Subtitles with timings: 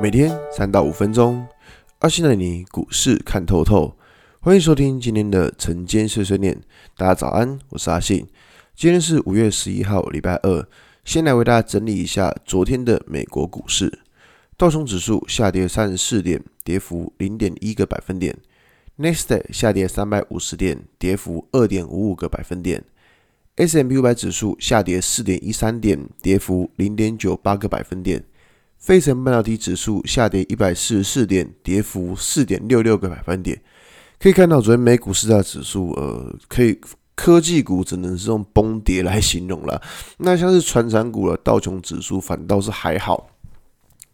[0.00, 1.44] 每天三到五分钟，
[1.98, 3.96] 阿信带你股市看透透。
[4.40, 6.56] 欢迎收听今天的晨间碎碎念。
[6.96, 8.24] 大家早安，我是阿信。
[8.76, 10.64] 今天是五月十一号，礼拜二。
[11.04, 13.98] 先来为大家整理一下昨天的美国股市。
[14.56, 18.38] 道琼指数下跌三十四点，跌幅零点一个百分点。
[18.98, 22.84] n e x t 下跌三百五十点，跌幅二点五五个百分点。
[23.56, 28.22] S&P 五百指数下跌四点一三点，跌幅零点九八个百分点。
[28.78, 33.60] 费城半导体指数下跌一百四十四点，跌幅四点六六个百分点。
[34.18, 36.80] 可以看到，昨天美股四大指数，呃，可以
[37.14, 39.82] 科技股只能是用崩跌来形容了。
[40.18, 43.28] 那像是传产股的道琼指数反倒是还好。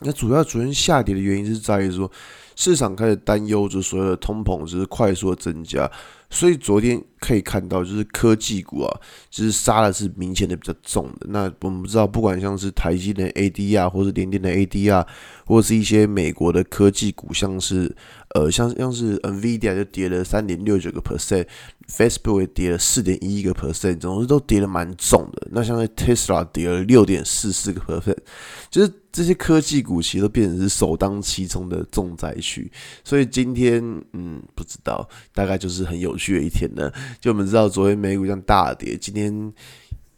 [0.00, 2.10] 那主要昨天下跌的原因是在于说，
[2.60, 5.90] 市场开始担忧，就所有的通膨就是快速的增加。
[6.32, 9.00] 所以昨天可以看到，就是科技股啊，
[9.30, 11.26] 就是杀的是明显的比较重的。
[11.30, 15.04] 那我们不知道，不管像是台积电 ADR，或是联电的 ADR，
[15.46, 17.92] 或是一些美国的科技股，像是
[18.34, 25.48] 呃，像像是 NVIDIA 就跌了三点六九个 percent，Facebook 也跌了四点一一个 percent，总之都跌的蛮重的。
[25.50, 28.18] 那像是 Tesla 跌了六点四四个 percent，
[28.70, 32.49] 就是这些科技股其实都变成是首当其冲的重灾区。
[33.02, 36.16] 所以今天，嗯，不知道，大概就是很有。
[36.20, 39.50] 趣的一天呢，就我们知道昨天美股这样大跌，今天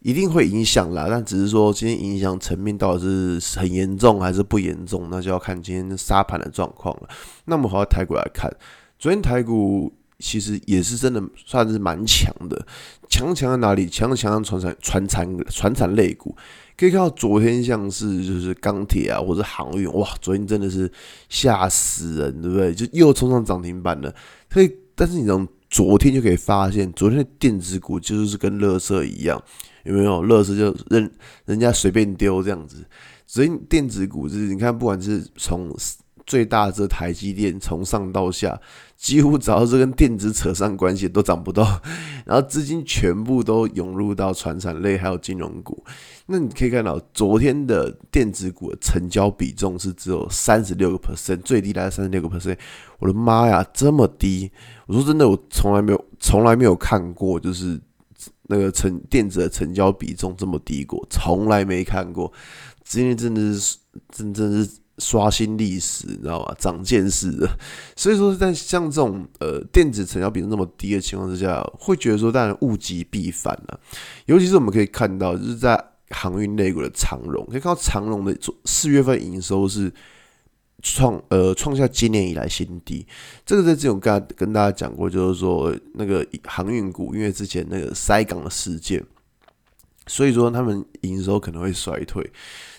[0.00, 1.06] 一定会影响啦。
[1.08, 7.08] 但只是说今天影响层面到底是很严重还是不严重，那就要看今天沙盘的状况了。
[7.44, 8.50] 那我们回到台股来看，
[8.98, 12.66] 昨天台股其实也是真的算是蛮强的，
[13.08, 13.88] 强强在哪里？
[13.88, 16.36] 强强在传产、传产、传产类股，
[16.82, 20.90] 可以看到昨天像是就是钢铁啊，或者航运，哇，昨天真的是
[21.28, 22.74] 吓死人，对不对？
[22.74, 24.12] 就又冲上涨停板了。
[24.52, 29.40] 所以，但是你从昨天就可以发现，昨天的电子股就是跟乐色一样，
[29.84, 30.24] 有没有？
[30.24, 31.08] 乐色就人
[31.44, 32.84] 人家随便丢这样子。
[33.28, 35.72] 所以电子股就是你看，不管是从
[36.26, 38.60] 最大的这台积电，从上到下，
[38.96, 41.80] 几乎只要是跟电子扯上关系都涨不到，
[42.24, 45.84] 然后资金全部都涌入到传产类还有金融股。
[46.26, 52.56] 那你可以看到，昨天的电子股的成交比重是只有三十六个 percent，最低来三十六个 percent。
[53.00, 54.50] 我的妈呀，这么低！
[54.86, 57.80] 我说真的，我从来没有从来没有看过，就是
[58.44, 62.32] 那个成电子的成交比重这么低过，从来没看过。
[62.84, 63.76] 今天真的是
[64.10, 66.54] 真真是刷新历史，你知道吗？
[66.58, 67.48] 长见识的。
[67.96, 73.80] 所以说，在像这种呃电子成交比那么低的情况之下，会觉得说当然物极必反了。
[74.26, 79.92] 尤其是我们可以看到，就是在航运类股的长荣，可以看到长荣的四月份营收是。
[80.84, 83.06] 创呃创下今年以来新低，
[83.46, 89.00] 这个在之前跟跟大家讲过，就是说那个航运股，因为之前那个塞港的事件，
[90.06, 92.28] 所以说他们营收可能会衰退。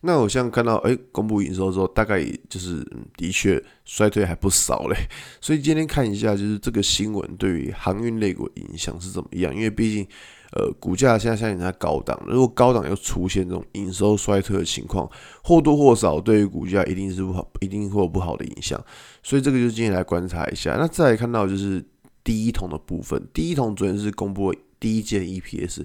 [0.00, 4.96] 那我现在看到哎、公布营收之后，大概就是嗯的确衰退还不少嘞。
[5.40, 9.54] 所以今天看一下，就是这个新闻对于航运类股影响是怎么样？
[9.54, 10.06] 因为毕竟。
[10.52, 15.06] 呃，股价现在相对在高档，如果高档又出现这种营收衰退的情况，
[15.44, 18.82] 或多或少对于股价一定是不好，一定会有不好的影响。
[19.22, 20.74] 所以这个就今天来观察一下。
[20.78, 21.84] 那再来看到就是
[22.24, 25.84] 第一桶的部分，第一桶昨天是公布了第一季 EPS，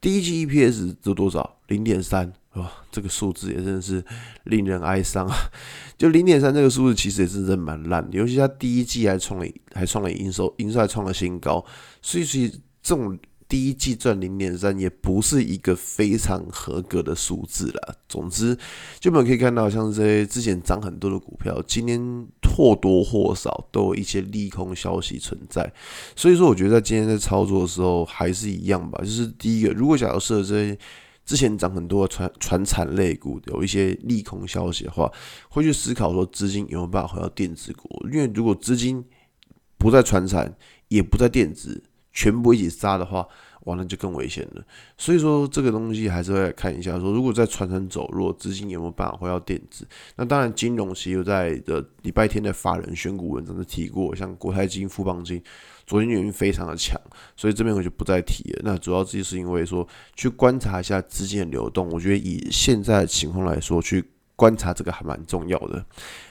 [0.00, 0.72] 第一季 EPS
[1.02, 1.58] 是多少？
[1.68, 4.04] 零点三，啊，这个数字也真的是
[4.44, 5.34] 令人哀伤啊！
[5.96, 11.64] 就零点三这个数字其实也是真蛮烂的，尤其他第一季还创了还创了营收，营收还创了新高，
[12.02, 13.18] 所以其实这种。
[13.54, 17.94] 第一季赚零点三也不是一个非常合格的数字啦。
[18.08, 18.58] 总之，
[18.98, 25.72] 就本可以看到，像这些之前涨很多的股票，今天或多或少都有一些利空消息存在。
[26.16, 28.98] 所以说，我觉得在今天在操作的时候还是一样吧。
[29.04, 30.76] 就是第一个，如果假设这些
[31.24, 35.08] 之前涨很多的传传产类股有一些利空消息的话，
[35.48, 38.04] 会去思考说资金有没有办法回到电子股。
[38.12, 39.04] 因为如果资金
[39.78, 40.56] 不在传产，
[40.88, 41.84] 也不在电子。
[42.14, 43.26] 全部一起杀的话，
[43.64, 44.64] 哇，那就更危险了。
[44.96, 49.86] 所以说，这个东西还是会看一下，说如果在传承走弱，资金有没有办法回到电子？
[50.16, 55.42] 那当然，金融其实在的礼拜天的法人选股文章都提过，像国泰金、富邦金，
[55.86, 57.00] 昨天原因非常的强，
[57.36, 58.60] 所以这边我就不再提了。
[58.64, 64.04] 那主要就是因为说，去观察一下资金的流动，我觉得以现在的情况来说，去
[64.36, 65.84] 观察这个还蛮重要的，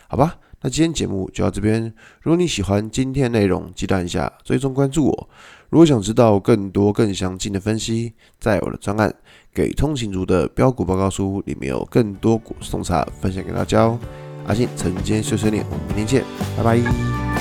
[0.08, 0.38] 好吧？
[0.64, 1.94] 那今天节目就到这边。
[2.22, 5.30] 如果你喜欢今天的内容，记得按下追踪关注我。
[5.70, 9.10] 如果想知道更多更详尽的分析，在我的专案
[9.54, 14.00] 《给通勤族的标股报告书》里面有更多股市洞察分享给大家哦。
[14.48, 16.24] 阿信晨间碎碎念，我们明天见，
[16.56, 17.33] 拜拜。